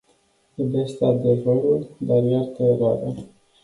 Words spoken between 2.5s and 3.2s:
eroarea.